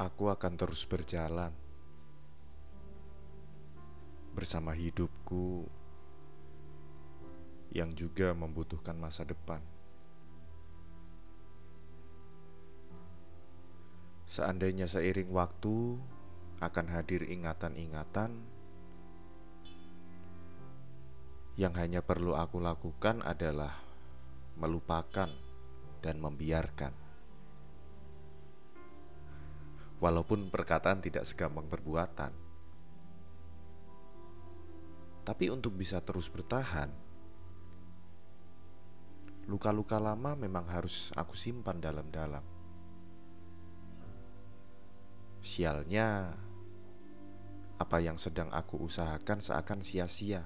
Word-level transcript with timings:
Aku 0.00 0.32
akan 0.32 0.56
terus 0.56 0.88
berjalan 0.88 1.52
bersama 4.32 4.72
hidupku 4.72 5.68
yang 7.68 7.92
juga 7.92 8.32
membutuhkan 8.32 8.96
masa 8.96 9.28
depan. 9.28 9.60
Seandainya 14.24 14.88
seiring 14.88 15.28
waktu 15.36 16.00
akan 16.64 16.86
hadir 16.88 17.28
ingatan-ingatan 17.28 18.40
yang 21.60 21.76
hanya 21.76 22.00
perlu 22.00 22.40
aku 22.40 22.56
lakukan 22.56 23.20
adalah 23.20 23.76
melupakan 24.56 25.28
dan 26.00 26.16
membiarkan. 26.24 26.99
Walaupun 30.00 30.48
perkataan 30.48 31.04
tidak 31.04 31.28
segampang 31.28 31.68
perbuatan, 31.68 32.32
tapi 35.20 35.52
untuk 35.52 35.76
bisa 35.76 36.00
terus 36.00 36.32
bertahan, 36.32 36.88
luka-luka 39.46 40.00
lama 40.00 40.32
memang 40.34 40.64
harus 40.72 41.12
aku 41.12 41.36
simpan 41.36 41.78
dalam-dalam. 41.78 42.42
Sialnya, 45.40 46.36
apa 47.80 47.96
yang 48.00 48.20
sedang 48.20 48.52
aku 48.52 48.80
usahakan 48.84 49.40
seakan 49.40 49.80
sia-sia. 49.80 50.44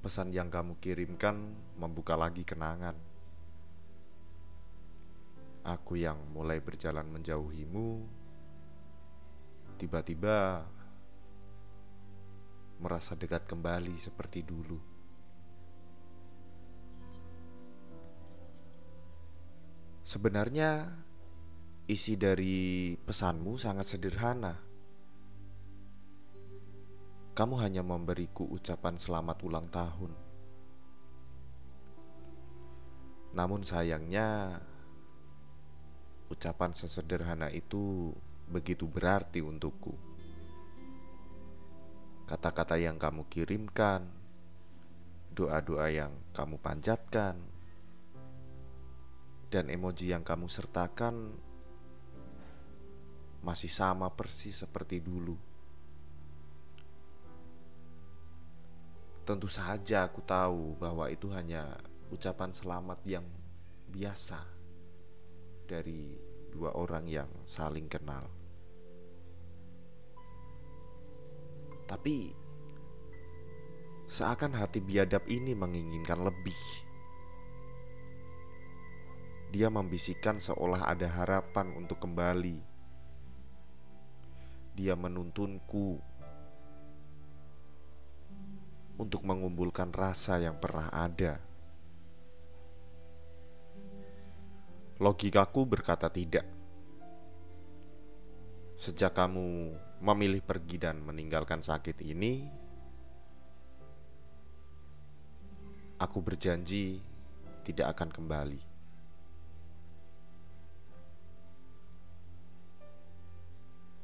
Pesan 0.00 0.32
yang 0.32 0.48
kamu 0.48 0.80
kirimkan 0.80 1.56
membuka 1.76 2.16
lagi 2.16 2.42
kenangan. 2.42 3.11
Aku 5.62 5.94
yang 5.94 6.18
mulai 6.34 6.58
berjalan 6.58 7.06
menjauhimu, 7.06 8.02
tiba-tiba 9.78 10.66
merasa 12.82 13.14
dekat 13.14 13.46
kembali 13.46 13.94
seperti 13.94 14.42
dulu. 14.42 14.78
Sebenarnya, 20.02 20.90
isi 21.86 22.18
dari 22.18 22.98
pesanmu 22.98 23.54
sangat 23.54 23.86
sederhana. 23.86 24.58
Kamu 27.38 27.54
hanya 27.62 27.86
memberiku 27.86 28.50
ucapan 28.50 28.98
selamat 28.98 29.38
ulang 29.46 29.70
tahun. 29.70 30.12
Namun 33.32 33.62
sayangnya, 33.62 34.58
ucapan 36.32 36.72
sesederhana 36.72 37.52
itu 37.52 38.16
begitu 38.48 38.88
berarti 38.88 39.44
untukku. 39.44 39.92
Kata-kata 42.24 42.80
yang 42.80 42.96
kamu 42.96 43.28
kirimkan, 43.28 44.08
doa-doa 45.36 45.92
yang 45.92 46.12
kamu 46.32 46.56
panjatkan, 46.56 47.36
dan 49.52 49.68
emoji 49.68 50.08
yang 50.08 50.24
kamu 50.24 50.48
sertakan 50.48 51.36
masih 53.44 53.68
sama 53.68 54.08
persis 54.08 54.64
seperti 54.64 55.04
dulu. 55.04 55.36
Tentu 59.28 59.46
saja 59.52 60.08
aku 60.08 60.24
tahu 60.24 60.80
bahwa 60.80 61.12
itu 61.12 61.28
hanya 61.36 61.76
ucapan 62.08 62.50
selamat 62.50 62.98
yang 63.04 63.26
biasa 63.92 64.61
dari 65.72 66.12
dua 66.52 66.76
orang 66.76 67.08
yang 67.08 67.32
saling 67.48 67.88
kenal. 67.88 68.28
Tapi 71.88 72.28
seakan 74.04 74.52
hati 74.52 74.84
biadab 74.84 75.24
ini 75.32 75.56
menginginkan 75.56 76.20
lebih. 76.20 76.60
Dia 79.48 79.72
membisikkan 79.72 80.36
seolah 80.36 80.92
ada 80.92 81.08
harapan 81.08 81.72
untuk 81.76 82.04
kembali. 82.04 82.60
Dia 84.76 84.96
menuntunku 84.96 86.00
untuk 88.96 89.20
mengumpulkan 89.24 89.92
rasa 89.92 90.40
yang 90.40 90.56
pernah 90.56 90.88
ada. 90.88 91.51
Logikaku 95.02 95.66
berkata 95.66 96.06
tidak. 96.06 96.46
Sejak 98.78 99.10
kamu 99.10 99.74
memilih 99.98 100.38
pergi 100.46 100.78
dan 100.78 101.02
meninggalkan 101.02 101.58
sakit 101.58 101.98
ini, 102.06 102.46
aku 105.98 106.18
berjanji 106.22 107.02
tidak 107.66 107.98
akan 107.98 108.14
kembali. 108.14 108.62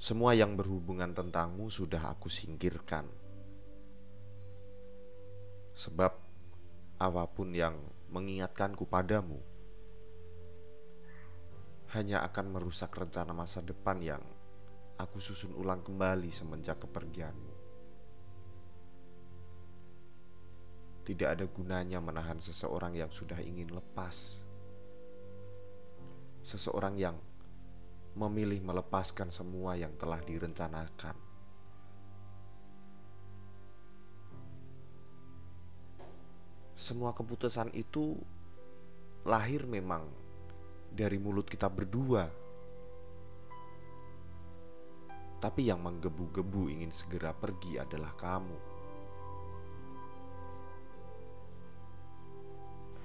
Semua 0.03 0.34
yang 0.34 0.58
berhubungan 0.58 1.14
tentangmu 1.14 1.70
sudah 1.70 2.10
aku 2.10 2.26
singkirkan. 2.26 3.06
Sebab 5.78 6.12
apa 6.98 7.22
pun 7.31 7.54
yang 7.54 7.78
mengingatkanku 8.10 8.82
padamu 8.91 9.57
hanya 11.97 12.21
akan 12.25 12.53
merusak 12.53 12.93
rencana 12.93 13.32
masa 13.32 13.65
depan 13.65 13.97
yang 14.04 14.21
aku 15.00 15.16
susun 15.16 15.56
ulang 15.56 15.81
kembali 15.81 16.28
semenjak 16.28 16.84
kepergianmu. 16.84 17.54
Tidak 21.09 21.28
ada 21.28 21.49
gunanya 21.49 22.04
menahan 22.04 22.37
seseorang 22.37 22.93
yang 22.93 23.09
sudah 23.09 23.41
ingin 23.41 23.72
lepas. 23.72 24.44
Seseorang 26.44 27.00
yang 27.00 27.16
memilih 28.12 28.60
melepaskan 28.60 29.32
semua 29.32 29.72
yang 29.81 29.97
telah 29.97 30.20
direncanakan. 30.20 31.28
semua 36.78 37.10
keputusan 37.10 37.75
itu 37.75 38.15
lahir 39.26 39.66
memang 39.66 40.06
dari 40.93 41.16
mulut 41.21 41.47
kita 41.47 41.69
berdua. 41.71 42.26
Tapi 45.38 45.71
yang 45.71 45.78
menggebu-gebu 45.78 46.66
ingin 46.66 46.91
segera 46.91 47.31
pergi 47.31 47.78
adalah 47.78 48.10
kamu. 48.19 48.59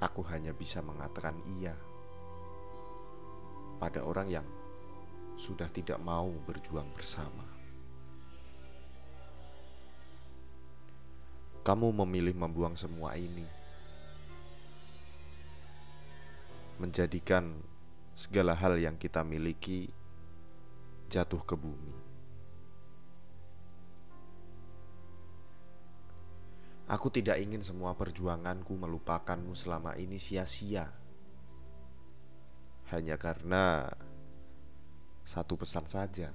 Aku 0.02 0.20
hanya 0.28 0.52
bisa 0.52 0.84
mengatakan 0.84 1.38
iya 1.62 1.78
pada 3.78 4.04
orang 4.04 4.28
yang 4.28 4.48
sudah 5.38 5.70
tidak 5.72 6.02
mau 6.02 6.34
berjuang 6.44 6.90
bersama. 6.92 7.46
Kamu 11.64 11.96
memilih 12.04 12.36
membuang 12.36 12.76
semua 12.76 13.16
ini 13.16 13.64
menjadikan 16.84 17.56
segala 18.14 18.54
hal 18.54 18.78
yang 18.78 18.96
kita 18.98 19.26
miliki 19.26 19.90
jatuh 21.10 21.42
ke 21.42 21.54
bumi. 21.58 21.94
Aku 26.90 27.10
tidak 27.10 27.42
ingin 27.42 27.64
semua 27.66 27.98
perjuanganku 27.98 28.76
melupakanmu 28.78 29.56
selama 29.58 29.98
ini 29.98 30.22
sia-sia. 30.22 30.92
Hanya 32.94 33.18
karena 33.18 33.90
satu 35.24 35.58
pesan 35.58 35.88
saja. 35.90 36.30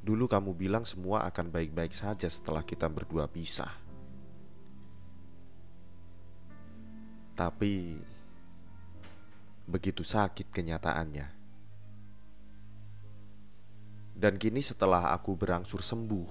Dulu 0.00 0.28
kamu 0.28 0.52
bilang 0.56 0.84
semua 0.84 1.28
akan 1.28 1.50
baik-baik 1.50 1.92
saja 1.92 2.28
setelah 2.28 2.64
kita 2.64 2.88
berdua 2.88 3.26
pisah. 3.26 3.72
Tapi 7.36 7.96
begitu 9.70 10.02
sakit 10.02 10.50
kenyataannya. 10.50 11.38
Dan 14.20 14.36
kini 14.36 14.60
setelah 14.60 15.16
aku 15.16 15.32
berangsur 15.32 15.80
sembuh 15.80 16.30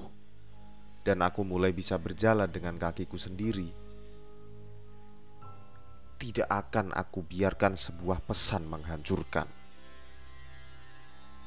dan 1.02 1.26
aku 1.26 1.42
mulai 1.42 1.74
bisa 1.74 1.98
berjalan 1.98 2.46
dengan 2.46 2.78
kakiku 2.78 3.18
sendiri, 3.18 3.74
tidak 6.20 6.46
akan 6.52 6.92
aku 6.94 7.24
biarkan 7.24 7.74
sebuah 7.80 8.22
pesan 8.22 8.68
menghancurkan. 8.68 9.48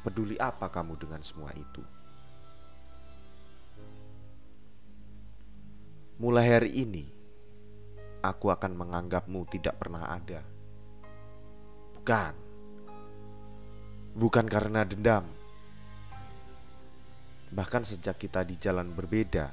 Peduli 0.03 0.35
apa 0.35 0.67
kamu 0.67 0.99
dengan 0.99 1.23
semua 1.23 1.55
itu? 1.55 1.85
Mulai 6.19 6.47
hari 6.59 6.73
ini, 6.75 7.06
aku 8.19 8.50
akan 8.50 8.73
menganggapmu 8.75 9.47
tidak 9.47 9.79
pernah 9.79 10.11
ada. 10.11 10.43
Bukan, 12.02 12.34
Bukan 14.19 14.50
karena 14.50 14.82
dendam. 14.82 15.22
Bahkan 17.54 17.87
sejak 17.87 18.19
kita 18.19 18.43
di 18.43 18.58
jalan 18.58 18.90
berbeda, 18.90 19.46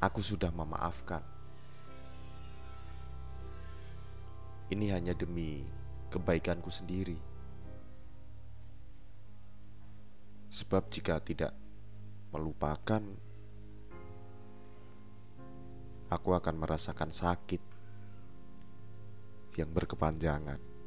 aku 0.00 0.24
sudah 0.24 0.48
memaafkan. 0.48 1.20
Ini 4.72 4.96
hanya 4.96 5.12
demi 5.12 5.60
kebaikanku 6.08 6.72
sendiri. 6.72 7.20
Sebab 10.48 10.88
jika 10.88 11.20
tidak 11.20 11.52
melupakan, 12.32 13.04
aku 16.08 16.30
akan 16.32 16.54
merasakan 16.56 17.12
sakit 17.12 17.60
yang 19.60 19.68
berkepanjangan. 19.68 20.77